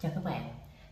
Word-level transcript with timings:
Chào 0.00 0.12
các 0.14 0.24
bạn, 0.24 0.42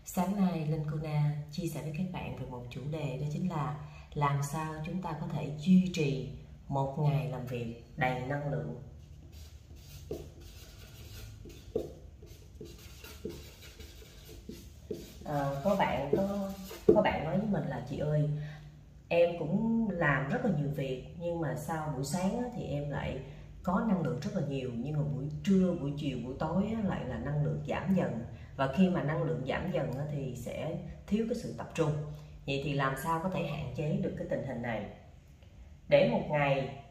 sáng 0.04 0.36
nay 0.36 0.66
Linh 0.70 0.84
Cô 0.90 0.96
Na 1.02 1.36
chia 1.50 1.66
sẻ 1.66 1.82
với 1.82 1.92
các 1.98 2.06
bạn 2.12 2.36
về 2.36 2.46
một 2.46 2.62
chủ 2.70 2.80
đề 2.90 3.18
đó 3.20 3.26
chính 3.32 3.50
là 3.50 3.76
làm 4.14 4.42
sao 4.42 4.74
chúng 4.86 5.02
ta 5.02 5.16
có 5.20 5.26
thể 5.32 5.52
duy 5.58 5.90
trì 5.94 6.28
một 6.68 6.96
ngày 6.98 7.28
làm 7.28 7.46
việc 7.46 7.84
đầy 7.96 8.20
năng 8.20 8.50
lượng. 8.50 8.82
À, 15.24 15.50
có 15.64 15.76
bạn 15.78 16.12
có 16.16 16.50
có 16.94 17.02
bạn 17.02 17.24
nói 17.24 17.38
với 17.38 17.48
mình 17.48 17.68
là 17.68 17.86
chị 17.90 17.98
ơi 17.98 18.30
em 19.08 19.38
cũng 19.38 19.88
làm 19.90 20.28
rất 20.28 20.44
là 20.44 20.50
nhiều 20.58 20.68
việc 20.76 21.04
nhưng 21.20 21.40
mà 21.40 21.54
sau 21.56 21.92
buổi 21.94 22.04
sáng 22.04 22.42
thì 22.56 22.62
em 22.62 22.90
lại 22.90 23.20
có 23.62 23.84
năng 23.88 24.02
lượng 24.02 24.20
rất 24.20 24.30
là 24.34 24.46
nhiều 24.48 24.70
nhưng 24.74 24.96
mà 24.96 25.02
buổi 25.14 25.30
trưa 25.44 25.74
buổi 25.80 25.92
chiều 25.98 26.18
buổi 26.24 26.34
tối 26.38 26.64
lại 26.84 27.04
là 27.04 27.18
năng 27.18 27.44
lượng 27.44 27.64
giảm 27.68 27.94
dần 27.94 28.24
và 28.56 28.72
khi 28.76 28.88
mà 28.88 29.02
năng 29.02 29.22
lượng 29.22 29.44
giảm 29.48 29.72
dần 29.72 29.92
thì 30.12 30.36
sẽ 30.36 30.76
thiếu 31.06 31.26
cái 31.28 31.34
sự 31.34 31.54
tập 31.58 31.70
trung. 31.74 31.92
Vậy 32.46 32.60
thì 32.64 32.74
làm 32.74 32.94
sao 33.04 33.20
có 33.22 33.30
thể 33.30 33.46
hạn 33.46 33.74
chế 33.76 33.96
được 34.02 34.14
cái 34.18 34.26
tình 34.30 34.46
hình 34.46 34.62
này? 34.62 34.86
Để 35.88 36.08
một 36.12 36.22
ngày 36.30 36.82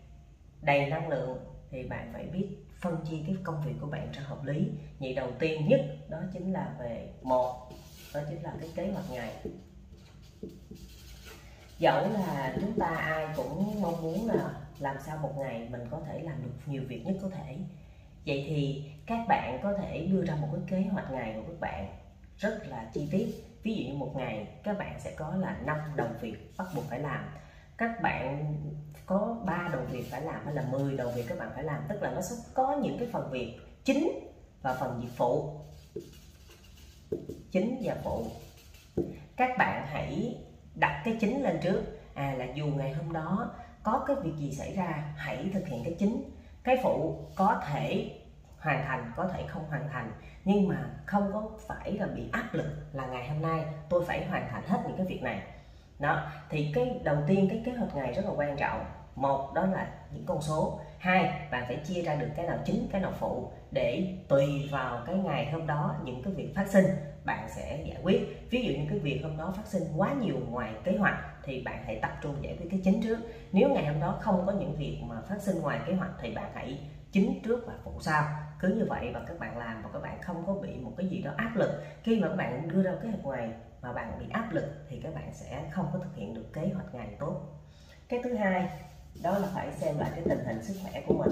đầy 0.61 0.89
năng 0.89 1.09
lượng 1.09 1.37
thì 1.69 1.83
bạn 1.83 2.09
phải 2.13 2.25
biết 2.25 2.47
phân 2.79 2.97
chia 3.09 3.17
cái 3.27 3.35
công 3.43 3.61
việc 3.65 3.73
của 3.81 3.87
bạn 3.87 4.09
cho 4.13 4.21
hợp 4.21 4.43
lý. 4.43 4.67
Vậy 4.99 5.13
đầu 5.13 5.31
tiên 5.39 5.67
nhất 5.67 5.81
đó 6.09 6.17
chính 6.33 6.53
là 6.53 6.75
về 6.79 7.09
một, 7.21 7.69
đó 8.13 8.19
chính 8.29 8.41
là 8.41 8.53
cái 8.59 8.69
kế 8.75 8.91
hoạch 8.91 9.11
ngày. 9.11 9.33
Dẫu 11.79 12.09
là 12.09 12.55
chúng 12.61 12.79
ta 12.79 12.87
ai 12.87 13.27
cũng 13.35 13.81
mong 13.81 14.01
muốn 14.01 14.27
là 14.27 14.53
làm 14.79 14.97
sao 15.05 15.17
một 15.17 15.33
ngày 15.37 15.67
mình 15.71 15.81
có 15.91 16.01
thể 16.07 16.19
làm 16.19 16.43
được 16.43 16.51
nhiều 16.65 16.83
việc 16.87 17.05
nhất 17.05 17.15
có 17.21 17.29
thể 17.29 17.57
vậy 18.25 18.45
thì 18.47 18.83
các 19.05 19.25
bạn 19.27 19.59
có 19.63 19.73
thể 19.73 20.07
đưa 20.11 20.25
ra 20.25 20.35
một 20.35 20.47
cái 20.51 20.61
kế 20.67 20.89
hoạch 20.89 21.11
ngày 21.11 21.33
của 21.35 21.43
các 21.47 21.59
bạn 21.59 21.87
rất 22.37 22.67
là 22.67 22.89
chi 22.93 23.07
tiết. 23.11 23.27
Ví 23.63 23.75
dụ 23.75 23.89
như 23.89 23.97
một 23.97 24.13
ngày 24.15 24.47
các 24.63 24.77
bạn 24.77 24.99
sẽ 24.99 25.13
có 25.15 25.35
là 25.35 25.57
năm 25.65 25.77
đầu 25.95 26.07
việc 26.21 26.35
bắt 26.57 26.67
buộc 26.75 26.83
phải 26.89 26.99
làm. 26.99 27.25
Các 27.77 28.01
bạn 28.01 28.55
có 29.05 29.37
3 29.45 29.69
đầu 29.73 29.81
việc 29.91 30.11
phải 30.11 30.21
làm 30.21 30.45
hay 30.45 30.53
là 30.53 30.65
10 30.71 30.97
đầu 30.97 31.11
việc 31.15 31.25
các 31.27 31.37
bạn 31.37 31.51
phải 31.55 31.63
làm, 31.63 31.81
tức 31.89 32.01
là 32.01 32.11
nó 32.11 32.21
sẽ 32.21 32.35
có 32.53 32.77
những 32.83 32.97
cái 32.99 33.07
phần 33.11 33.31
việc 33.31 33.59
chính 33.83 34.09
và 34.61 34.73
phần 34.73 35.01
việc 35.01 35.09
phụ. 35.15 35.59
Chính 37.51 37.81
và 37.83 37.97
phụ. 38.03 38.25
Các 39.35 39.57
bạn 39.57 39.87
hãy 39.87 40.37
đặt 40.75 41.01
cái 41.05 41.17
chính 41.19 41.43
lên 41.43 41.59
trước. 41.63 41.83
À 42.13 42.33
là 42.37 42.45
dù 42.55 42.65
ngày 42.65 42.93
hôm 42.93 43.13
đó 43.13 43.51
có 43.83 44.03
cái 44.07 44.15
việc 44.23 44.33
gì 44.37 44.51
xảy 44.51 44.75
ra, 44.75 45.13
hãy 45.17 45.49
thực 45.53 45.67
hiện 45.67 45.83
cái 45.83 45.95
chính 45.99 46.23
cái 46.65 46.77
phụ 46.83 47.19
có 47.35 47.61
thể 47.67 48.11
hoàn 48.59 48.83
thành, 48.83 49.11
có 49.15 49.27
thể 49.27 49.43
không 49.47 49.63
hoàn 49.69 49.89
thành, 49.89 50.11
nhưng 50.45 50.67
mà 50.67 50.89
không 51.05 51.29
có 51.33 51.49
phải 51.67 51.91
là 51.91 52.07
bị 52.07 52.29
áp 52.31 52.49
lực 52.51 52.67
là 52.93 53.05
ngày 53.05 53.29
hôm 53.29 53.41
nay 53.41 53.65
tôi 53.89 54.05
phải 54.05 54.25
hoàn 54.25 54.47
thành 54.51 54.63
hết 54.67 54.79
những 54.87 54.97
cái 54.97 55.05
việc 55.05 55.23
này. 55.23 55.41
Đó, 55.99 56.27
thì 56.49 56.71
cái 56.75 56.99
đầu 57.03 57.17
tiên 57.27 57.47
cái 57.49 57.61
kế 57.65 57.71
hoạch 57.71 57.95
ngày 57.95 58.13
rất 58.13 58.25
là 58.25 58.31
quan 58.35 58.57
trọng. 58.57 58.85
Một, 59.15 59.53
đó 59.53 59.65
là 59.65 59.87
những 60.11 60.25
con 60.25 60.41
số. 60.41 60.79
Hai, 60.99 61.47
bạn 61.51 61.63
phải 61.67 61.75
chia 61.75 62.01
ra 62.01 62.15
được 62.15 62.27
cái 62.35 62.47
nào 62.47 62.57
chính, 62.65 62.87
cái 62.91 63.01
nào 63.01 63.11
phụ 63.19 63.51
để 63.71 64.17
tùy 64.27 64.69
vào 64.71 65.03
cái 65.05 65.15
ngày 65.15 65.51
hôm 65.51 65.67
đó 65.67 65.95
những 66.03 66.23
cái 66.23 66.33
việc 66.33 66.53
phát 66.55 66.67
sinh 66.67 66.85
bạn 67.25 67.49
sẽ 67.55 67.83
giải 67.85 67.97
quyết. 68.03 68.49
Ví 68.49 68.63
dụ 68.63 68.71
như 68.73 68.85
cái 68.89 68.99
việc 68.99 69.19
hôm 69.23 69.37
đó 69.37 69.53
phát 69.57 69.67
sinh 69.67 69.83
quá 69.95 70.13
nhiều 70.13 70.35
ngoài 70.49 70.73
kế 70.83 70.97
hoạch, 70.97 71.17
thì 71.43 71.63
bạn 71.63 71.83
hãy 71.85 71.99
tập 72.01 72.11
trung 72.21 72.35
giải 72.41 72.57
quyết 72.59 72.67
cái 72.71 72.81
chính 72.83 73.01
trước. 73.01 73.17
Nếu 73.51 73.73
ngày 73.73 73.85
hôm 73.85 73.99
đó 73.99 74.17
không 74.21 74.45
có 74.45 74.51
những 74.51 74.75
việc 74.75 75.01
mà 75.07 75.21
phát 75.21 75.41
sinh 75.41 75.61
ngoài 75.61 75.79
kế 75.87 75.93
hoạch, 75.93 76.11
thì 76.21 76.33
bạn 76.35 76.51
hãy 76.53 76.79
chính 77.11 77.41
trước 77.43 77.63
và 77.67 77.73
phụ 77.83 77.91
sau. 78.01 78.23
Cứ 78.59 78.67
như 78.67 78.85
vậy 78.89 79.11
và 79.13 79.23
các 79.27 79.39
bạn 79.39 79.57
làm 79.57 79.83
và 79.83 79.89
các 79.93 79.99
bạn 79.99 80.21
không 80.21 80.43
có 80.47 80.53
bị 80.53 80.75
một 80.75 80.93
cái 80.97 81.07
gì 81.07 81.21
đó 81.21 81.31
áp 81.37 81.55
lực. 81.55 81.69
Khi 82.03 82.19
mà 82.19 82.27
các 82.27 82.35
bạn 82.35 82.67
đưa 82.67 82.83
ra 82.83 82.91
kế 83.03 83.09
hoạch 83.09 83.23
ngoài 83.23 83.49
mà 83.81 83.93
bạn 83.93 84.19
bị 84.19 84.25
áp 84.31 84.53
lực, 84.53 84.65
thì 84.89 84.99
các 85.03 85.15
bạn 85.15 85.33
sẽ 85.33 85.63
không 85.71 85.89
có 85.93 85.99
thực 85.99 86.15
hiện 86.15 86.33
được 86.33 86.53
kế 86.53 86.69
hoạch 86.73 86.95
ngày 86.95 87.15
tốt. 87.19 87.41
Cái 88.09 88.19
thứ 88.23 88.33
hai, 88.33 88.69
đó 89.23 89.37
là 89.37 89.47
phải 89.53 89.71
xem 89.71 89.97
lại 89.97 90.11
cái 90.15 90.23
tình 90.29 90.45
hình 90.45 90.63
sức 90.63 90.73
khỏe 90.83 91.03
của 91.07 91.13
mình 91.13 91.31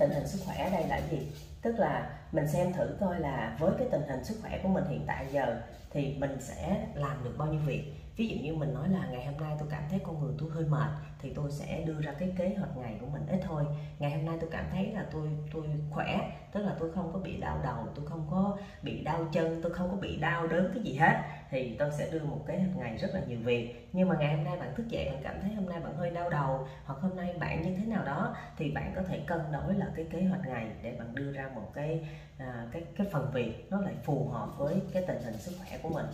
tình 0.00 0.10
hình 0.10 0.26
sức 0.26 0.38
khỏe 0.46 0.56
ở 0.64 0.70
đây 0.70 0.88
là 0.88 1.00
gì 1.10 1.18
tức 1.62 1.78
là 1.78 2.18
mình 2.32 2.48
xem 2.48 2.72
thử 2.72 2.96
coi 3.00 3.20
là 3.20 3.56
với 3.60 3.72
cái 3.78 3.88
tình 3.90 4.02
hình 4.08 4.24
sức 4.24 4.38
khỏe 4.42 4.60
của 4.62 4.68
mình 4.68 4.84
hiện 4.88 5.04
tại 5.06 5.26
giờ 5.32 5.60
thì 5.90 6.16
mình 6.18 6.36
sẽ 6.40 6.86
làm 6.94 7.24
được 7.24 7.34
bao 7.38 7.48
nhiêu 7.48 7.60
việc 7.66 8.03
ví 8.16 8.28
dụ 8.28 8.36
như 8.42 8.54
mình 8.54 8.74
nói 8.74 8.88
là 8.88 9.06
ngày 9.10 9.26
hôm 9.26 9.36
nay 9.40 9.56
tôi 9.58 9.68
cảm 9.70 9.82
thấy 9.90 10.00
con 10.06 10.20
người 10.20 10.34
tôi 10.38 10.50
hơi 10.50 10.64
mệt 10.64 10.90
thì 11.18 11.32
tôi 11.34 11.50
sẽ 11.50 11.82
đưa 11.86 12.00
ra 12.00 12.12
cái 12.18 12.32
kế 12.38 12.54
hoạch 12.58 12.76
ngày 12.76 12.98
của 13.00 13.06
mình 13.06 13.26
ít 13.26 13.40
thôi. 13.42 13.64
Ngày 13.98 14.12
hôm 14.12 14.26
nay 14.26 14.36
tôi 14.40 14.50
cảm 14.52 14.64
thấy 14.70 14.92
là 14.92 15.06
tôi 15.10 15.28
tôi 15.52 15.66
khỏe 15.90 16.30
tức 16.52 16.62
là 16.62 16.76
tôi 16.78 16.92
không 16.92 17.10
có 17.12 17.18
bị 17.18 17.40
đau 17.40 17.60
đầu 17.62 17.86
tôi 17.94 18.06
không 18.06 18.26
có 18.30 18.58
bị 18.82 19.04
đau 19.04 19.28
chân 19.32 19.60
tôi 19.62 19.72
không 19.72 19.90
có 19.90 19.96
bị 19.96 20.16
đau 20.16 20.46
đớn 20.46 20.70
cái 20.74 20.82
gì 20.82 20.94
hết 20.94 21.14
thì 21.50 21.76
tôi 21.78 21.90
sẽ 21.98 22.10
đưa 22.10 22.24
một 22.24 22.40
kế 22.46 22.58
hoạch 22.58 22.76
ngày 22.76 22.96
rất 22.96 23.14
là 23.14 23.20
nhiều 23.26 23.38
việc. 23.44 23.88
Nhưng 23.92 24.08
mà 24.08 24.16
ngày 24.18 24.34
hôm 24.34 24.44
nay 24.44 24.56
bạn 24.56 24.74
thức 24.74 24.88
dậy 24.88 25.08
bạn 25.10 25.20
cảm 25.22 25.40
thấy 25.40 25.54
hôm 25.54 25.68
nay 25.68 25.80
bạn 25.80 25.94
hơi 25.96 26.10
đau 26.10 26.30
đầu 26.30 26.66
hoặc 26.84 27.00
hôm 27.00 27.16
nay 27.16 27.34
bạn 27.40 27.62
như 27.62 27.74
thế 27.78 27.84
nào 27.86 28.04
đó 28.04 28.36
thì 28.56 28.70
bạn 28.70 28.92
có 28.96 29.02
thể 29.02 29.18
cân 29.26 29.40
đối 29.52 29.74
là 29.74 29.90
cái 29.94 30.04
kế 30.10 30.24
hoạch 30.24 30.46
ngày 30.46 30.70
để 30.82 30.96
bạn 30.98 31.14
đưa 31.14 31.32
ra 31.32 31.48
một 31.54 31.70
cái 31.74 32.00
à, 32.38 32.66
cái 32.72 32.82
cái 32.96 33.06
phần 33.12 33.30
việc 33.32 33.66
nó 33.70 33.80
lại 33.80 33.94
phù 34.02 34.28
hợp 34.28 34.48
với 34.58 34.82
cái 34.92 35.04
tình 35.06 35.22
hình 35.22 35.38
sức 35.38 35.52
khỏe 35.58 35.78
của 35.82 35.88
mình 35.88 36.06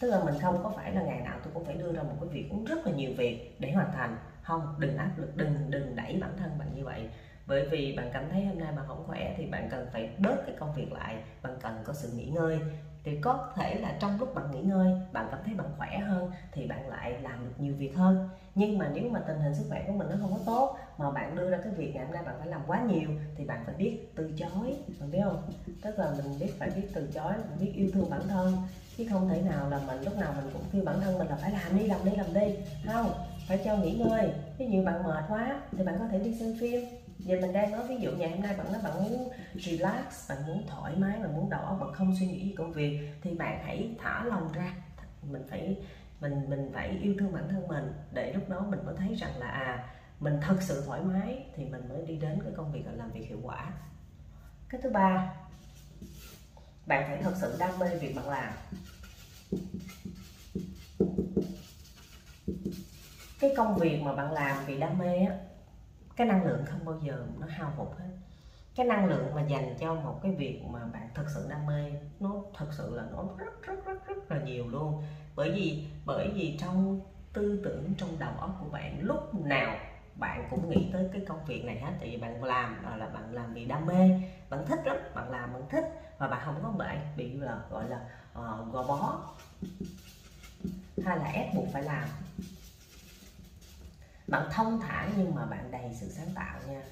tức 0.00 0.08
là 0.10 0.18
mình 0.18 0.34
không 0.40 0.60
có 0.62 0.68
phải 0.68 0.92
là 0.92 1.02
ngày 1.02 1.20
nào 1.20 1.38
tôi 1.42 1.52
cũng 1.52 1.64
phải 1.64 1.74
đưa 1.74 1.92
ra 1.92 2.02
một 2.02 2.16
cái 2.20 2.28
việc 2.28 2.46
cũng 2.48 2.64
rất 2.64 2.86
là 2.86 2.92
nhiều 2.92 3.12
việc 3.12 3.36
để 3.58 3.70
hoàn 3.72 3.92
thành. 3.92 4.16
Không, 4.42 4.68
đừng 4.76 4.96
áp 4.96 5.10
lực, 5.16 5.36
đừng 5.36 5.70
đừng 5.70 5.96
đẩy 5.96 6.16
bản 6.20 6.36
thân 6.36 6.58
bạn 6.58 6.72
như 6.74 6.84
vậy. 6.84 7.08
Bởi 7.46 7.64
vì 7.64 7.92
bạn 7.92 8.10
cảm 8.10 8.28
thấy 8.28 8.44
hôm 8.44 8.58
nay 8.58 8.72
bạn 8.72 8.86
không 8.86 9.02
khỏe 9.06 9.32
thì 9.36 9.46
bạn 9.46 9.68
cần 9.68 9.86
phải 9.92 10.08
bớt 10.16 10.44
cái 10.46 10.54
công 10.58 10.72
việc 10.72 10.92
lại. 10.92 11.20
Bạn 11.42 11.56
cần 11.60 11.82
có 11.84 11.92
sự 11.92 12.10
nghỉ 12.10 12.26
ngơi. 12.26 12.62
Thì 13.04 13.14
có 13.14 13.38
thể 13.54 13.76
là 13.76 13.92
trong 13.98 14.18
lúc 14.18 14.34
bạn 14.34 14.50
nghỉ 14.50 14.60
ngơi, 14.60 14.94
bạn 15.12 15.28
cảm 15.30 15.42
thấy 15.42 15.54
bạn 15.54 15.68
khỏe 15.76 15.98
hơn 15.98 16.26
thì 16.52 16.66
bạn 16.66 16.88
lại 16.88 17.18
làm 17.18 17.44
được 17.44 17.52
nhiều 17.58 17.74
việc 17.74 17.94
hơn. 17.94 18.16
Nhưng 18.54 18.78
mà 18.78 18.88
nếu 18.88 19.08
mà 19.08 19.20
tình 19.20 19.40
hình 19.40 19.54
sức 19.54 19.66
khỏe 19.68 19.82
của 19.86 19.92
mình 19.92 20.08
nó 20.08 20.16
không 20.20 20.32
có 20.32 20.38
tốt, 20.44 20.74
mà 20.96 21.10
bạn 21.10 21.34
đưa 21.34 21.50
ra 21.50 21.58
cái 21.58 21.72
việc 21.72 21.94
ngày 21.94 22.04
hôm 22.04 22.12
nay 22.12 22.22
bạn 22.22 22.38
phải 22.38 22.46
làm 22.48 22.66
quá 22.66 22.80
nhiều 22.80 23.14
thì 23.34 23.44
bạn 23.44 23.62
phải 23.64 23.74
biết 23.74 23.92
từ 24.14 24.30
chối. 24.36 24.76
Bạn 25.00 25.10
biết 25.10 25.18
không? 25.24 25.38
Tức 25.80 25.98
là 25.98 26.10
mình 26.10 26.38
biết 26.38 26.58
phải 26.58 26.70
biết 26.70 26.84
từ 26.92 27.08
chối, 27.12 27.32
mình 27.48 27.58
biết 27.58 27.70
yêu 27.72 27.88
thương 27.92 28.10
bản 28.10 28.28
thân 28.28 28.58
chứ 28.98 29.06
không 29.10 29.28
thể 29.28 29.42
nào 29.42 29.70
là 29.70 29.80
mình 29.86 30.02
lúc 30.02 30.18
nào 30.18 30.34
mình 30.36 30.50
cũng 30.52 30.62
kêu 30.72 30.82
bản 30.84 31.00
thân 31.00 31.18
mình 31.18 31.28
là 31.28 31.36
phải 31.36 31.50
làm 31.50 31.78
đi 31.78 31.86
làm 31.86 32.04
đi 32.04 32.10
làm 32.16 32.34
đi. 32.34 32.54
Không 32.86 33.12
phải 33.48 33.60
cho 33.64 33.76
nghỉ 33.76 33.92
ngơi. 33.92 34.32
Ví 34.58 34.66
dụ 34.70 34.84
bạn 34.84 35.02
mệt 35.02 35.24
quá 35.28 35.60
thì 35.72 35.84
bạn 35.84 35.96
có 35.98 36.04
thể 36.10 36.18
đi 36.18 36.34
xem 36.34 36.54
phim. 36.60 36.84
Giờ 37.18 37.38
mình 37.40 37.52
đang 37.52 37.72
nói 37.72 37.82
ví 37.88 37.96
dụ 37.96 38.10
ngày 38.10 38.30
hôm 38.30 38.40
nay 38.42 38.54
bạn 38.58 38.72
nói 38.72 38.82
bạn 38.84 38.94
muốn 38.94 39.28
relax 39.54 40.28
bạn 40.28 40.38
muốn 40.46 40.66
thoải 40.66 40.96
mái 40.96 41.18
bạn 41.18 41.36
muốn 41.36 41.50
đỏ, 41.50 41.76
bạn 41.80 41.92
không 41.92 42.14
suy 42.20 42.26
nghĩ 42.26 42.44
gì 42.44 42.54
công 42.58 42.72
việc 42.72 43.10
thì 43.22 43.34
bạn 43.34 43.60
hãy 43.64 43.90
thả 44.02 44.24
lòng 44.24 44.52
ra. 44.52 44.74
Mình 45.22 45.42
phải 45.50 45.76
mình 46.20 46.50
mình 46.50 46.70
phải 46.74 46.88
yêu 46.88 47.14
thương 47.18 47.32
bản 47.32 47.48
thân 47.50 47.68
mình. 47.68 47.92
Để 48.12 48.32
lúc 48.32 48.48
đó 48.48 48.66
mình 48.68 48.80
mới 48.86 48.94
thấy 48.96 49.14
rằng 49.14 49.38
là 49.38 49.46
à 49.46 49.88
mình 50.20 50.38
thật 50.42 50.56
sự 50.60 50.82
thoải 50.86 51.00
mái 51.00 51.44
thì 51.56 51.64
mình 51.64 51.88
mới 51.88 52.06
đi 52.06 52.16
đến 52.16 52.38
cái 52.42 52.52
công 52.56 52.72
việc 52.72 52.86
là 52.86 52.92
làm 52.92 53.10
việc 53.10 53.28
hiệu 53.28 53.38
quả. 53.42 53.72
Cái 54.68 54.80
thứ 54.82 54.90
ba 54.90 55.34
bạn 56.88 57.04
phải 57.08 57.18
thật 57.22 57.34
sự 57.40 57.56
đam 57.58 57.78
mê 57.78 57.96
việc 57.96 58.14
bạn 58.16 58.28
làm. 58.28 58.52
Cái 63.40 63.54
công 63.56 63.76
việc 63.76 64.02
mà 64.02 64.14
bạn 64.14 64.32
làm 64.32 64.56
vì 64.66 64.80
đam 64.80 64.98
mê 64.98 65.22
á, 65.24 65.34
cái 66.16 66.26
năng 66.26 66.44
lượng 66.44 66.64
không 66.66 66.84
bao 66.84 67.00
giờ 67.02 67.26
nó 67.40 67.46
hao 67.46 67.72
hụt 67.76 67.98
hết. 67.98 68.10
Cái 68.74 68.86
năng 68.86 69.06
lượng 69.06 69.34
mà 69.34 69.42
dành 69.42 69.76
cho 69.80 69.94
một 69.94 70.20
cái 70.22 70.32
việc 70.32 70.60
mà 70.64 70.86
bạn 70.92 71.08
thật 71.14 71.24
sự 71.34 71.46
đam 71.48 71.66
mê, 71.66 71.92
nó 72.20 72.34
thật 72.54 72.66
sự 72.72 72.94
là 72.94 73.04
nó 73.12 73.28
rất 73.38 73.62
rất 73.62 73.84
rất 73.84 74.06
rất 74.06 74.30
là 74.30 74.42
nhiều 74.42 74.68
luôn. 74.68 75.02
Bởi 75.36 75.50
vì 75.50 75.84
bởi 76.06 76.30
vì 76.34 76.56
trong 76.60 77.00
tư 77.32 77.60
tưởng, 77.64 77.94
trong 77.98 78.18
đầu 78.18 78.32
óc 78.38 78.56
của 78.60 78.68
bạn, 78.68 78.98
lúc 79.00 79.34
nào 79.34 79.78
bạn 80.18 80.46
cũng 80.50 80.70
nghĩ 80.70 80.90
tới 80.92 81.08
cái 81.12 81.22
công 81.28 81.44
việc 81.44 81.64
này 81.64 81.80
hết 81.80 81.92
tại 82.00 82.08
vì 82.08 82.16
bạn 82.16 82.44
làm 82.44 82.82
ờ, 82.84 82.96
là 82.96 83.06
bạn 83.06 83.34
làm 83.34 83.54
vì 83.54 83.64
đam 83.64 83.86
mê 83.86 84.20
bạn 84.50 84.66
thích 84.66 84.80
lắm 84.84 84.96
bạn 85.14 85.30
làm 85.30 85.52
bạn 85.52 85.62
thích 85.70 85.84
và 86.18 86.28
bạn 86.28 86.42
không 86.44 86.60
có 86.62 86.70
bị 86.70 86.96
bị 87.16 87.32
là 87.32 87.60
gọi 87.70 87.88
là 87.88 88.00
uh, 88.38 88.72
gò 88.72 88.82
bó 88.82 89.20
hay 91.04 91.18
là 91.18 91.24
ép 91.24 91.54
buộc 91.54 91.66
phải 91.72 91.82
làm. 91.82 92.08
Bạn 94.28 94.48
thông 94.52 94.80
thả 94.80 95.08
nhưng 95.16 95.34
mà 95.34 95.46
bạn 95.46 95.70
đầy 95.70 95.94
sự 96.00 96.08
sáng 96.08 96.28
tạo 96.34 96.60
nha. 96.68 96.82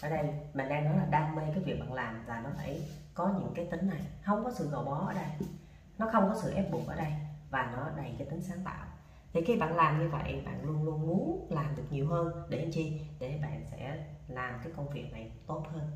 Ở 0.00 0.08
đây 0.08 0.24
mình 0.54 0.68
đang 0.68 0.84
nói 0.84 0.96
là 0.96 1.04
đam 1.10 1.34
mê 1.34 1.42
cái 1.54 1.64
việc 1.64 1.80
bạn 1.80 1.92
làm 1.92 2.26
là 2.26 2.40
nó 2.40 2.50
phải 2.56 2.88
có 3.14 3.34
những 3.40 3.52
cái 3.54 3.68
tính 3.70 3.88
này 3.88 4.00
không 4.22 4.44
có 4.44 4.52
sự 4.54 4.68
gò 4.68 4.82
bó 4.82 5.06
ở 5.06 5.14
đây 5.14 5.48
nó 5.98 6.08
không 6.12 6.28
có 6.28 6.40
sự 6.42 6.52
ép 6.52 6.70
buộc 6.70 6.86
ở 6.86 6.96
đây 6.96 7.12
và 7.50 7.72
nó 7.76 7.90
đầy 7.96 8.14
cái 8.18 8.28
tính 8.30 8.42
sáng 8.42 8.64
tạo 8.64 8.86
thì 9.32 9.40
khi 9.40 9.56
bạn 9.56 9.74
làm 9.74 9.98
như 10.00 10.08
vậy, 10.08 10.40
bạn 10.44 10.64
luôn 10.64 10.84
luôn 10.84 11.06
muốn 11.06 11.36
làm 11.48 11.74
được 11.74 11.82
nhiều 11.90 12.06
hơn 12.06 12.30
để 12.48 12.68
chi? 12.72 12.92
Để 13.18 13.38
bạn 13.42 13.62
sẽ 13.70 13.96
làm 14.28 14.58
cái 14.62 14.72
công 14.76 14.90
việc 14.90 15.12
này 15.12 15.28
tốt 15.46 15.62
hơn. 15.68 15.86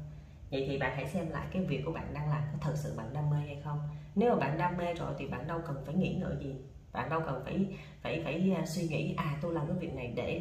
Vậy 0.50 0.64
thì 0.66 0.76
bạn 0.76 0.92
hãy 0.94 1.06
xem 1.06 1.28
lại 1.28 1.46
cái 1.50 1.62
việc 1.62 1.84
của 1.84 1.90
bạn 1.90 2.14
đang 2.14 2.28
làm 2.28 2.42
có 2.52 2.58
thật 2.60 2.76
sự 2.76 2.94
bạn 2.94 3.12
đam 3.12 3.30
mê 3.30 3.36
hay 3.46 3.56
không. 3.56 3.78
Nếu 4.14 4.30
mà 4.30 4.36
bạn 4.36 4.56
đam 4.56 4.76
mê 4.76 4.94
rồi 4.94 5.14
thì 5.18 5.26
bạn 5.26 5.46
đâu 5.46 5.60
cần 5.60 5.82
phải 5.84 5.94
nghĩ 5.94 6.10
ngợi 6.10 6.36
gì? 6.36 6.56
Bạn 6.92 7.08
đâu 7.08 7.20
cần 7.20 7.40
phải 7.44 7.66
phải 8.02 8.18
phải 8.18 8.50
à, 8.54 8.64
suy 8.64 8.84
nghĩ 8.84 9.12
à 9.16 9.36
tôi 9.40 9.52
làm 9.52 9.66
cái 9.66 9.76
việc 9.76 9.92
này 9.92 10.08
để 10.14 10.40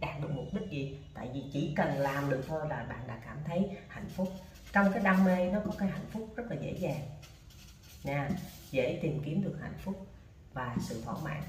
đạt 0.00 0.18
được 0.18 0.30
mục 0.30 0.52
đích 0.52 0.70
gì? 0.70 0.88
Tại 1.14 1.30
vì 1.32 1.44
chỉ 1.50 1.72
cần 1.74 1.98
làm 1.98 2.28
được 2.28 2.40
thôi 2.46 2.66
là 2.66 2.82
bạn 2.82 3.06
đã 3.06 3.16
cảm 3.16 3.42
thấy 3.42 3.66
hạnh 3.88 4.08
phúc. 4.08 4.28
Trong 4.72 4.90
cái 4.90 5.02
đam 5.02 5.24
mê 5.24 5.48
nó 5.48 5.60
có 5.60 5.70
cái 5.78 5.88
hạnh 5.88 6.06
phúc 6.06 6.24
rất 6.36 6.50
là 6.50 6.56
dễ 6.56 6.72
dàng. 6.72 7.00
Nha 8.04 8.28
dễ 8.70 8.96
tìm 9.00 9.18
kiếm 9.18 9.40
được 9.42 9.60
hạnh 9.60 9.74
phúc 9.78 9.94
và 10.52 10.74
sự 10.80 11.00
thỏa 11.04 11.16
mãn 11.22 11.42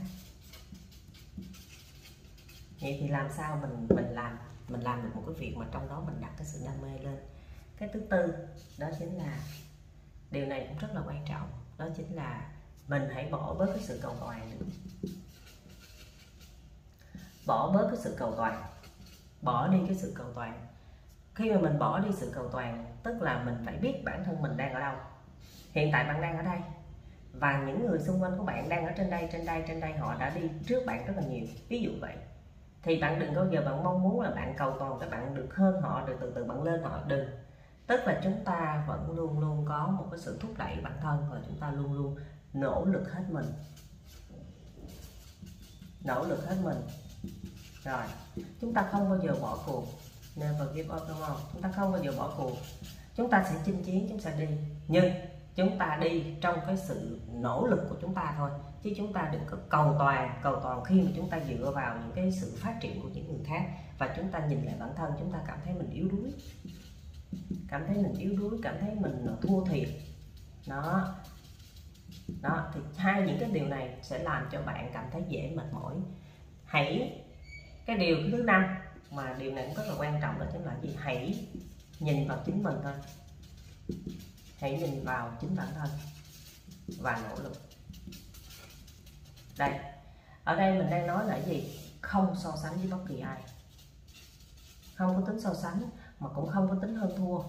vậy 2.81 2.97
thì 3.01 3.07
làm 3.07 3.29
sao 3.37 3.59
mình 3.61 3.87
mình 3.89 4.13
làm 4.13 4.37
mình 4.67 4.81
làm 4.81 5.03
được 5.03 5.09
một 5.15 5.23
cái 5.25 5.35
việc 5.35 5.55
mà 5.57 5.65
trong 5.71 5.89
đó 5.89 6.03
mình 6.05 6.21
đặt 6.21 6.31
cái 6.37 6.45
sự 6.45 6.59
đam 6.65 6.81
mê 6.81 6.99
lên? 7.03 7.19
Cái 7.77 7.89
thứ 7.93 7.99
tư, 7.99 8.33
đó 8.77 8.87
chính 8.99 9.17
là, 9.17 9.37
điều 10.31 10.45
này 10.45 10.65
cũng 10.69 10.77
rất 10.77 10.95
là 10.95 11.01
quan 11.07 11.25
trọng, 11.29 11.49
đó 11.77 11.87
chính 11.97 12.15
là 12.15 12.51
mình 12.87 13.09
hãy 13.13 13.29
bỏ 13.31 13.53
bớt 13.53 13.65
cái 13.65 13.83
sự 13.83 13.99
cầu 14.03 14.15
toàn. 14.19 14.51
Bỏ 17.45 17.71
bớt 17.71 17.87
cái 17.87 17.97
sự 18.03 18.15
cầu 18.17 18.33
toàn, 18.37 18.63
bỏ 19.41 19.67
đi 19.67 19.77
cái 19.87 19.95
sự 19.95 20.13
cầu 20.15 20.27
toàn. 20.35 20.67
Khi 21.35 21.51
mà 21.51 21.59
mình 21.59 21.79
bỏ 21.79 21.99
đi 21.99 22.09
sự 22.17 22.31
cầu 22.35 22.49
toàn, 22.49 22.95
tức 23.03 23.21
là 23.21 23.43
mình 23.43 23.55
phải 23.65 23.77
biết 23.77 24.01
bản 24.05 24.23
thân 24.25 24.41
mình 24.41 24.57
đang 24.57 24.73
ở 24.73 24.79
đâu. 24.79 24.95
Hiện 25.71 25.89
tại 25.91 26.03
bạn 26.03 26.21
đang 26.21 26.37
ở 26.37 26.43
đây, 26.43 26.59
và 27.33 27.63
những 27.67 27.87
người 27.87 27.99
xung 27.99 28.21
quanh 28.21 28.37
của 28.37 28.43
bạn 28.43 28.69
đang 28.69 28.85
ở 28.85 28.91
trên 28.97 29.09
đây 29.09 29.29
trên 29.31 29.45
đây 29.45 29.63
trên 29.67 29.79
đây, 29.79 29.93
họ 29.93 30.15
đã 30.19 30.29
đi 30.29 30.41
trước 30.67 30.85
bạn 30.85 31.05
rất 31.05 31.13
là 31.15 31.23
nhiều. 31.23 31.45
Ví 31.69 31.81
dụ 31.81 31.91
vậy 32.01 32.15
thì 32.87 32.99
bạn 32.99 33.19
đừng 33.19 33.35
bao 33.35 33.47
giờ 33.51 33.61
bạn 33.65 33.83
mong 33.83 34.03
muốn 34.03 34.21
là 34.21 34.29
bạn 34.29 34.53
cầu 34.57 34.75
toàn 34.79 34.99
các 34.99 35.09
bạn 35.09 35.35
được 35.35 35.55
hơn 35.55 35.81
họ, 35.81 36.07
được 36.07 36.17
từ 36.19 36.31
từ 36.35 36.43
bạn 36.43 36.63
lên 36.63 36.83
họ, 36.83 36.99
đừng. 37.07 37.29
Tức 37.87 37.99
là 38.05 38.21
chúng 38.23 38.43
ta 38.45 38.83
vẫn 38.87 39.11
luôn 39.17 39.39
luôn 39.39 39.65
có 39.67 39.87
một 39.87 40.05
cái 40.11 40.19
sự 40.19 40.37
thúc 40.41 40.51
đẩy 40.57 40.75
bản 40.83 40.93
thân 41.01 41.27
và 41.31 41.39
chúng 41.47 41.57
ta 41.59 41.71
luôn 41.71 41.93
luôn 41.93 42.15
nỗ 42.53 42.85
lực 42.85 43.13
hết 43.13 43.23
mình. 43.29 43.45
Nỗ 46.03 46.23
lực 46.23 46.47
hết 46.47 46.55
mình. 46.63 46.77
Rồi, 47.83 48.03
chúng 48.61 48.73
ta 48.73 48.87
không 48.91 49.09
bao 49.09 49.19
giờ 49.19 49.35
bỏ 49.41 49.57
cuộc. 49.65 49.85
Never 50.35 50.75
give 50.75 50.95
up, 50.95 51.01
đúng 51.07 51.17
không? 51.27 51.37
Chúng 51.53 51.61
ta 51.61 51.71
không 51.75 51.91
bao 51.91 52.03
giờ 52.03 52.11
bỏ 52.17 52.33
cuộc. 52.37 52.57
Chúng 53.15 53.29
ta 53.29 53.45
sẽ 53.49 53.55
chinh 53.65 53.83
chiến, 53.83 54.05
chúng 54.09 54.19
ta 54.19 54.31
đi. 54.31 54.47
Nhưng 54.87 55.05
chúng 55.57 55.77
ta 55.77 55.97
đi 56.01 56.23
trong 56.41 56.59
cái 56.67 56.77
sự 56.77 57.19
nỗ 57.33 57.67
lực 57.67 57.85
của 57.89 57.95
chúng 58.01 58.13
ta 58.13 58.33
thôi, 58.37 58.49
chứ 58.83 58.93
chúng 58.97 59.13
ta 59.13 59.29
đừng 59.31 59.41
có 59.45 59.57
cầu 59.69 59.95
toàn 59.99 60.39
cầu 60.43 60.59
toàn 60.63 60.83
khi 60.83 61.01
mà 61.01 61.11
chúng 61.15 61.29
ta 61.29 61.39
dựa 61.49 61.71
vào 61.75 61.97
những 62.01 62.11
cái 62.15 62.31
sự 62.31 62.55
phát 62.57 62.77
triển 62.81 63.01
của 63.01 63.09
những 63.13 63.27
người 63.27 63.45
khác. 63.45 63.61
Và 63.97 64.13
chúng 64.17 64.29
ta 64.31 64.45
nhìn 64.45 64.63
lại 64.63 64.75
bản 64.79 64.89
thân, 64.95 65.11
chúng 65.19 65.31
ta 65.31 65.39
cảm 65.47 65.59
thấy 65.65 65.73
mình 65.73 65.89
yếu 65.89 66.07
đuối. 66.09 66.31
Cảm 67.67 67.83
thấy 67.87 67.97
mình 67.97 68.13
yếu 68.13 68.37
đuối, 68.37 68.59
cảm 68.63 68.75
thấy 68.81 68.95
mình 68.95 69.27
thua 69.41 69.65
thiệt. 69.65 69.89
Đó. 70.67 71.15
Đó, 72.41 72.71
thì 72.73 72.79
hai 72.97 73.21
những 73.21 73.37
cái 73.39 73.49
điều 73.51 73.67
này 73.67 73.97
sẽ 74.01 74.19
làm 74.19 74.47
cho 74.51 74.61
bạn 74.61 74.89
cảm 74.93 75.05
thấy 75.11 75.23
dễ 75.27 75.51
mệt 75.55 75.73
mỏi. 75.73 75.95
Hãy, 76.65 77.21
cái 77.85 77.97
điều 77.97 78.17
thứ 78.31 78.43
năm 78.43 78.75
mà 79.11 79.35
điều 79.39 79.51
này 79.51 79.65
cũng 79.65 79.75
rất 79.75 79.83
là 79.87 79.95
quan 79.99 80.21
trọng 80.21 80.39
đó 80.39 80.45
chính 80.53 80.63
là 80.63 80.77
gì? 80.81 80.95
Hãy 80.97 81.45
nhìn 81.99 82.27
vào 82.27 82.37
chính 82.45 82.63
mình 82.63 82.75
thôi 82.83 82.93
hãy 84.59 84.79
nhìn 84.79 85.03
vào 85.03 85.37
chính 85.41 85.55
bản 85.55 85.67
thân 85.75 85.89
và 86.99 87.21
nỗ 87.29 87.43
lực. 87.43 87.53
Đây, 89.57 89.79
ở 90.43 90.55
đây 90.55 90.77
mình 90.79 90.89
đang 90.89 91.07
nói 91.07 91.25
là 91.25 91.39
gì? 91.39 91.79
Không 92.01 92.35
so 92.43 92.55
sánh 92.63 92.77
với 92.77 92.87
bất 92.91 93.05
kỳ 93.07 93.19
ai. 93.19 93.43
Không 94.95 95.15
có 95.15 95.27
tính 95.27 95.41
so 95.41 95.53
sánh, 95.53 95.89
mà 96.19 96.29
cũng 96.35 96.49
không 96.49 96.69
có 96.69 96.75
tính 96.81 96.95
hơn 96.95 97.13
thua. 97.17 97.39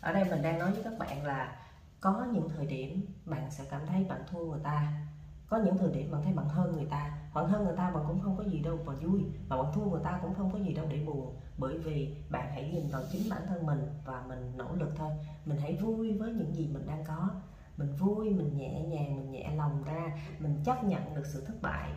Ở 0.00 0.12
đây 0.12 0.24
mình 0.24 0.42
đang 0.42 0.58
nói 0.58 0.72
với 0.72 0.82
các 0.84 0.98
bạn 0.98 1.24
là 1.24 1.66
có 2.00 2.26
những 2.32 2.48
thời 2.56 2.66
điểm 2.66 3.06
bạn 3.24 3.50
sẽ 3.50 3.64
cảm 3.70 3.86
thấy 3.86 4.04
bạn 4.04 4.22
thua 4.30 4.44
người 4.44 4.60
ta, 4.64 5.06
có 5.48 5.56
những 5.56 5.78
thời 5.78 5.90
điểm 5.90 6.10
bạn 6.10 6.22
thấy 6.24 6.32
bạn 6.32 6.48
hơn 6.48 6.76
người 6.76 6.86
ta 6.90 7.18
bạn 7.36 7.48
hơn 7.48 7.64
người 7.64 7.76
ta 7.76 7.90
bạn 7.90 8.04
cũng 8.06 8.20
không 8.20 8.36
có 8.36 8.44
gì 8.44 8.58
đâu 8.58 8.78
mà 8.86 8.92
vui, 8.92 9.20
mà 9.48 9.62
bạn 9.62 9.72
thua 9.74 9.84
người 9.84 10.00
ta 10.04 10.18
cũng 10.22 10.34
không 10.34 10.52
có 10.52 10.58
gì 10.58 10.74
đâu 10.74 10.86
để 10.90 11.00
buồn. 11.06 11.36
Bởi 11.58 11.78
vì 11.78 12.16
bạn 12.30 12.50
hãy 12.52 12.70
nhìn 12.72 12.88
vào 12.88 13.02
chính 13.12 13.30
bản 13.30 13.42
thân 13.48 13.66
mình 13.66 13.88
và 14.04 14.22
mình 14.28 14.52
nỗ 14.56 14.74
lực 14.74 14.92
thôi. 14.96 15.10
Mình 15.44 15.58
hãy 15.58 15.76
vui 15.76 16.12
với 16.12 16.32
những 16.32 16.54
gì 16.54 16.68
mình 16.72 16.86
đang 16.86 17.04
có. 17.04 17.30
Mình 17.76 17.96
vui, 17.96 18.30
mình 18.30 18.56
nhẹ 18.56 18.80
nhàng, 18.80 19.16
mình 19.16 19.30
nhẹ 19.30 19.50
lòng 19.56 19.82
ra. 19.84 20.18
Mình 20.38 20.60
chấp 20.64 20.84
nhận 20.84 21.14
được 21.14 21.26
sự 21.26 21.44
thất 21.46 21.62
bại. 21.62 21.90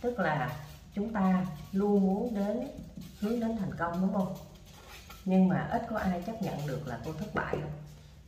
Tức 0.00 0.18
là 0.18 0.56
chúng 0.94 1.12
ta 1.12 1.46
luôn 1.72 2.06
muốn 2.06 2.34
đến, 2.34 2.68
hướng 3.20 3.40
đến 3.40 3.56
thành 3.56 3.74
công, 3.78 4.00
đúng 4.00 4.14
không? 4.14 4.34
Nhưng 5.24 5.48
mà 5.48 5.68
ít 5.72 5.82
có 5.90 5.98
ai 5.98 6.22
chấp 6.22 6.42
nhận 6.42 6.66
được 6.66 6.86
là 6.86 7.00
tôi 7.04 7.14
thất 7.18 7.34
bại 7.34 7.56
không 7.60 7.72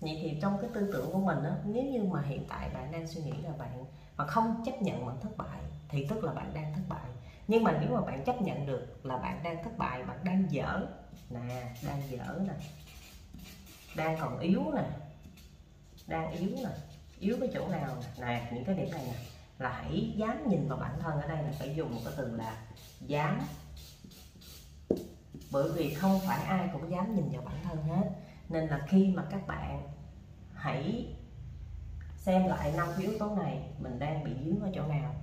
vậy 0.01 0.19
thì 0.23 0.39
trong 0.43 0.59
cái 0.61 0.71
tư 0.75 0.91
tưởng 0.93 1.13
của 1.13 1.21
mình 1.21 1.45
á 1.45 1.57
nếu 1.65 1.85
như 1.85 2.05
mà 2.05 2.23
hiện 2.23 2.45
tại 2.49 2.69
bạn 2.75 2.93
đang 2.93 3.07
suy 3.07 3.21
nghĩ 3.21 3.33
là 3.33 3.53
bạn 3.59 3.85
mà 4.17 4.27
không 4.27 4.63
chấp 4.67 4.83
nhận 4.83 5.07
bạn 5.07 5.17
thất 5.21 5.37
bại 5.37 5.61
thì 5.89 6.07
tức 6.11 6.25
là 6.25 6.33
bạn 6.33 6.55
đang 6.55 6.75
thất 6.75 6.83
bại. 6.89 7.11
Nhưng 7.49 7.65
mà 7.65 7.79
nếu 7.81 7.91
mà 7.95 8.01
bạn 8.01 8.25
chấp 8.25 8.43
nhận 8.43 8.67
được 8.67 9.01
là 9.03 9.17
bạn 9.17 9.43
đang 9.43 9.65
thất 9.65 9.79
bại 9.79 10.03
bạn 10.03 10.25
đang 10.25 10.51
dở 10.51 10.87
nè 11.31 11.75
đang 11.87 12.03
dở 12.11 12.41
nè 12.47 12.55
đang 13.97 14.19
còn 14.21 14.39
yếu 14.39 14.63
nè 14.75 14.83
đang 16.07 16.31
yếu 16.31 16.51
nè 16.65 16.71
yếu 17.19 17.37
cái 17.41 17.49
chỗ 17.55 17.69
nào 17.69 17.97
nè, 18.01 18.27
nè 18.27 18.51
những 18.53 18.65
cái 18.65 18.75
điểm 18.75 18.91
này 18.91 19.05
nè 19.07 19.17
là 19.59 19.71
hãy 19.71 20.13
dám 20.17 20.49
nhìn 20.49 20.69
vào 20.69 20.79
bản 20.79 21.01
thân 21.01 21.21
ở 21.21 21.29
đây 21.29 21.43
là 21.43 21.51
phải 21.59 21.75
dùng 21.75 21.95
một 21.95 22.01
cái 22.05 22.15
từ 22.17 22.37
là 22.37 22.57
dám. 23.01 23.41
Bởi 25.51 25.69
vì 25.73 25.95
không 25.95 26.21
phải 26.27 26.39
ai 26.39 26.69
cũng 26.73 26.91
dám 26.91 27.15
nhìn 27.15 27.33
vào 27.33 27.43
bản 27.43 27.55
thân 27.65 27.83
hết 27.83 28.11
nên 28.49 28.67
là 28.67 28.79
khi 28.89 29.13
mà 29.17 29.25
các 29.31 29.47
bạn 29.47 29.83
hãy 30.55 31.15
xem 32.17 32.47
lại 32.47 32.73
năm 32.77 32.89
yếu 32.99 33.11
tố 33.19 33.37
này, 33.37 33.63
mình 33.79 33.99
đang 33.99 34.25
bị 34.25 34.33
dướng 34.45 34.61
ở 34.61 34.71
chỗ 34.75 34.87
nào. 34.87 35.15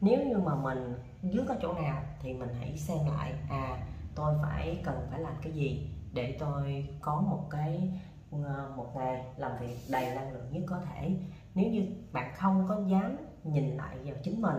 Nếu 0.00 0.26
như 0.26 0.38
mà 0.38 0.54
mình 0.54 0.94
dướng 1.22 1.46
ở 1.46 1.56
chỗ 1.62 1.72
nào 1.72 2.02
thì 2.22 2.32
mình 2.32 2.48
hãy 2.60 2.78
xem 2.78 2.98
lại 3.06 3.34
à 3.48 3.86
tôi 4.14 4.34
phải 4.42 4.80
cần 4.84 5.06
phải 5.10 5.20
làm 5.20 5.34
cái 5.42 5.52
gì 5.52 5.90
để 6.12 6.36
tôi 6.38 6.88
có 7.00 7.20
một 7.20 7.46
cái 7.50 7.90
ờ, 8.30 8.72
một 8.76 8.92
ngày 8.96 9.24
làm 9.36 9.52
việc 9.60 9.76
đầy 9.90 10.14
năng 10.14 10.32
lượng 10.32 10.46
nhất 10.50 10.62
có 10.66 10.80
thể. 10.80 11.16
Nếu 11.54 11.70
như 11.70 11.86
bạn 12.12 12.32
không 12.36 12.66
có 12.68 12.80
dám 12.86 13.16
nhìn 13.44 13.76
lại 13.76 13.96
vào 14.04 14.14
chính 14.22 14.42
mình 14.42 14.56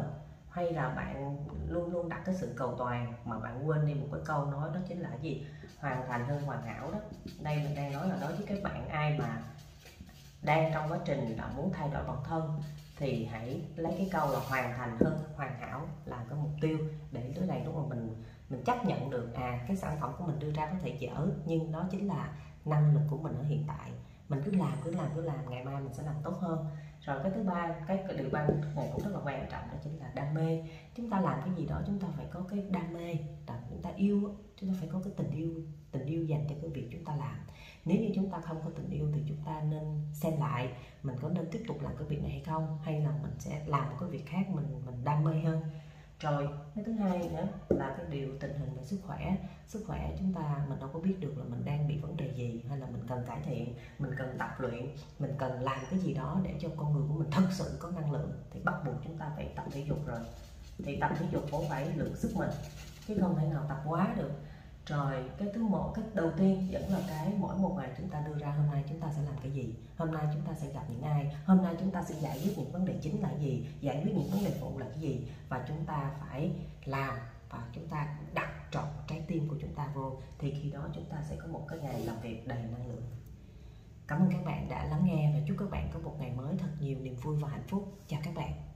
hay 0.58 0.74
là 0.74 0.90
bạn 0.90 1.38
luôn 1.68 1.92
luôn 1.92 2.10
đặt 2.10 2.22
cái 2.26 2.36
sự 2.36 2.54
cầu 2.56 2.76
toàn 2.78 3.14
mà 3.26 3.40
bạn 3.40 3.68
quên 3.68 3.86
đi 3.88 3.94
một 3.94 4.08
cái 4.12 4.22
câu 4.26 4.46
nói 4.46 4.70
đó 4.74 4.80
chính 4.90 5.00
là 5.00 5.16
gì? 5.22 5.48
Hoàn 5.80 6.08
thành 6.08 6.26
hơn 6.26 6.42
hoàn 6.46 6.66
hảo 6.66 6.92
đó. 6.92 7.00
Đây 7.42 7.56
mình 7.64 7.76
đang 7.76 7.94
nói 7.94 8.10
là 8.10 8.18
đối 8.22 8.34
với 8.34 8.46
các 8.48 8.58
bạn 8.64 8.88
ai 8.88 9.18
mà 9.20 9.42
đang 10.42 10.72
trong 10.74 10.92
quá 10.92 11.00
trình 11.06 11.36
là 11.38 11.48
muốn 11.56 11.72
thay 11.74 11.90
đổi 11.90 12.04
bản 12.08 12.18
thân 12.24 12.60
thì 12.98 13.26
hãy 13.26 13.62
lấy 13.76 13.96
cái 13.98 14.10
câu 14.12 14.32
là 14.32 14.40
hoàn 14.40 14.78
thành 14.78 14.98
hơn 15.00 15.18
hoàn 15.36 15.60
hảo 15.60 15.88
làm 16.06 16.20
cái 16.30 16.40
mục 16.42 16.52
tiêu 16.62 16.80
để 17.12 17.34
tới 17.36 17.48
này 17.48 17.66
lúc 17.66 17.76
mà 17.76 17.82
mình 17.90 18.24
mình 18.50 18.64
chấp 18.64 18.86
nhận 18.86 19.10
được 19.10 19.34
à 19.34 19.66
cái 19.68 19.78
sản 19.78 19.98
phẩm 20.02 20.12
của 20.18 20.24
mình 20.24 20.40
đưa 20.40 20.52
ra 20.52 20.66
có 20.66 20.78
thể 20.82 20.98
dở, 21.00 21.28
nhưng 21.46 21.72
đó 21.72 21.88
chính 21.92 22.08
là 22.08 22.30
năng 22.66 22.94
lực 22.94 23.04
của 23.10 23.18
mình 23.18 23.34
ở 23.34 23.44
hiện 23.44 23.64
tại. 23.68 23.92
Mình 24.30 24.42
cứ 24.46 24.52
làm 24.52 24.74
cứ 24.84 24.92
làm 24.92 25.08
cứ 25.16 25.22
làm, 25.22 25.50
ngày 25.50 25.64
mai 25.64 25.82
mình 25.82 25.94
sẽ 25.94 26.04
làm 26.04 26.16
tốt 26.24 26.38
hơn 26.40 26.66
rồi 27.08 27.20
cái 27.24 27.32
thứ 27.36 27.44
ba, 27.44 27.76
cái 27.88 28.04
điều 28.18 28.30
ba 28.32 28.48
này 28.76 28.90
cũng 28.94 29.04
rất 29.04 29.12
là 29.14 29.20
quan 29.26 29.48
trọng, 29.52 29.62
đó 29.72 29.78
chính 29.84 30.00
là 30.00 30.12
đam 30.16 30.34
mê. 30.34 30.64
Chúng 30.96 31.10
ta 31.10 31.22
làm 31.22 31.42
cái 31.46 31.54
gì 31.56 31.66
đó 31.66 31.82
chúng 31.86 32.00
ta 32.00 32.08
phải 32.18 32.26
có 32.32 32.44
cái 32.50 32.64
đam 32.70 32.94
mê 32.94 33.16
là 33.48 33.60
chúng 33.70 33.82
ta 33.82 33.90
yêu 33.96 34.36
chúng 34.58 34.70
ta 34.70 34.76
phải 34.80 34.90
có 34.92 35.02
cái 35.04 35.14
tình 35.18 35.32
yêu 35.32 35.54
tình 35.92 36.06
yêu 36.06 36.26
dành 36.26 36.46
cho 36.50 36.56
cái 36.62 36.70
việc 36.70 36.90
chúng 36.92 37.06
ta 37.06 37.16
làm. 37.16 37.36
Nếu 37.86 37.98
như 38.02 38.12
chúng 38.16 38.30
ta 38.32 38.42
không 38.42 38.62
có 38.64 38.70
tình 38.76 38.90
yêu 38.90 39.12
thì 39.14 39.22
chúng 39.28 39.38
ta 39.46 39.62
nên 39.62 40.06
xem 40.14 40.40
lại 40.40 40.70
mình 41.04 41.16
có 41.22 41.30
nên 41.30 41.46
tiếp 41.52 41.64
tục 41.68 41.82
làm 41.82 41.96
cái 41.98 42.08
việc 42.08 42.22
này 42.22 42.32
hay 42.32 42.44
không, 42.46 42.80
hay 42.84 43.02
là 43.02 43.12
mình 43.22 43.34
sẽ 43.40 43.64
làm 43.66 43.90
một 43.90 43.96
cái 44.00 44.10
việc 44.10 44.26
khác 44.26 44.50
mình 44.50 44.82
mình 44.86 45.04
đam 45.04 45.24
mê 45.24 45.40
hơn 45.40 45.62
rồi 46.20 46.50
cái 46.76 46.84
thứ 46.84 46.92
hai 46.92 47.18
nữa 47.18 47.48
là 47.70 47.96
cái 47.98 48.06
điều 48.10 48.30
tình 48.40 48.54
hình 48.60 48.70
về 48.76 48.84
sức 48.84 49.00
khỏe. 49.08 49.38
Sức 49.68 49.84
khỏe 49.88 50.16
chúng 50.20 50.34
ta 50.34 50.66
mình 50.70 50.80
đâu 50.80 50.90
có 50.94 51.00
biết 51.00 51.16
được 51.20 51.34
là 51.38 51.46
mình 51.46 51.66
đang 51.66 51.88
bị 51.88 51.98
vấn 51.98 52.18
đề 52.18 52.34
gì 52.36 52.64
hay 52.70 52.78
là 52.78 52.88
mình 52.88 53.02
cần 53.08 53.24
cải 53.28 53.38
thiện, 53.46 53.76
mình 54.00 54.12
cần 54.18 54.36
tập 54.40 54.50
luyện, 54.60 54.88
mình 55.20 55.36
cần 55.38 55.62
làm 55.62 55.80
cái 55.90 56.00
gì 56.00 56.14
đó 56.14 56.42
để 56.44 56.56
cho 56.60 56.70
con 56.78 56.94
người 56.94 57.04
của 57.10 57.14
mình 57.14 57.32
thật 57.32 57.48
sự 57.52 57.78
có 57.80 57.92
năng 57.92 58.12
lượng. 58.12 58.32
Thì 58.52 58.60
bắt 58.60 58.76
buộc 58.86 58.96
chúng 59.04 59.18
ta 59.18 59.32
phải 59.36 59.50
tập 59.56 59.66
thể 59.72 59.84
dục 59.88 60.06
rồi. 60.06 60.20
Thì 60.78 60.98
tập 61.02 61.12
thể 61.20 61.26
dục 61.32 61.44
cũng 61.52 61.70
phải 61.70 61.92
lượng 61.96 62.16
sức 62.16 62.36
mình, 62.36 62.50
chứ 63.08 63.18
không 63.22 63.36
thể 63.36 63.48
nào 63.48 63.66
tập 63.70 63.82
quá 63.86 64.14
được 64.18 64.32
rồi 64.88 65.30
cái 65.38 65.48
thứ 65.54 65.64
một, 65.64 65.92
cái 65.96 66.06
đầu 66.14 66.32
tiên 66.38 66.68
vẫn 66.72 66.94
là 66.94 67.00
cái 67.08 67.34
mỗi 67.38 67.58
một 67.58 67.76
ngày 67.78 67.90
chúng 67.98 68.10
ta 68.10 68.20
đưa 68.22 68.38
ra, 68.38 68.52
hôm 68.52 68.68
nay 68.72 68.84
chúng 68.90 69.00
ta 69.00 69.12
sẽ 69.16 69.22
làm 69.22 69.36
cái 69.44 69.52
gì? 69.52 69.76
Hôm 69.98 70.12
nay 70.12 70.28
chúng 70.34 70.42
ta 70.42 70.54
sẽ 70.54 70.74
gặp 70.74 70.84
những 70.90 71.02
ai? 71.02 71.36
Hôm 71.46 71.64
nay 71.64 71.76
chúng 71.80 71.92
ta 71.92 72.04
sẽ 72.04 72.16
giải 72.20 72.42
quyết 72.44 72.58
những 72.58 72.72
vấn 72.72 72.86
đề 72.86 73.00
chính 73.02 73.22
là 73.22 73.34
gì? 73.40 73.66
Giải 73.82 74.02
quyết 74.04 74.16
những 74.16 74.30
vấn 74.32 74.44
đề 74.44 74.52
phụ 74.62 74.78
là 74.78 74.86
cái 74.90 75.00
gì? 75.00 75.28
Và 75.50 75.66
chúng 75.68 75.86
ta 75.86 76.12
phải 76.20 76.52
làm 76.86 77.16
và 77.50 77.64
chúng 77.74 77.88
ta 77.88 78.18
đặt 78.34 78.50
trọn 78.72 78.88
trái 79.08 79.24
tim 79.28 79.48
của 79.50 79.56
chúng 79.62 79.74
ta 79.76 79.92
vô. 79.96 80.18
Thì 80.40 80.54
khi 80.62 80.72
đó 80.72 80.90
chúng 80.96 81.06
ta 81.06 81.18
sẽ 81.30 81.36
có 81.36 81.48
một 81.48 81.66
cái 81.68 81.80
ngày 81.80 82.02
làm 82.02 82.20
việc 82.22 82.48
đầy 82.48 82.60
năng 82.60 82.88
lượng. 82.88 83.04
Cảm 84.08 84.20
ơn 84.20 84.30
các 84.32 84.46
bạn 84.46 84.70
đã 84.70 84.86
lắng 84.86 85.06
nghe 85.06 85.32
và 85.34 85.40
chúc 85.48 85.58
các 85.60 85.70
bạn 85.70 85.90
có 85.94 86.00
một 86.00 86.16
ngày 86.20 86.32
mới 86.32 86.56
thật 86.58 86.70
nhiều 86.80 87.00
niềm 87.00 87.16
vui 87.16 87.38
và 87.38 87.50
hạnh 87.50 87.68
phúc. 87.68 87.94
Chào 88.08 88.22
các 88.24 88.36
bạn. 88.36 88.67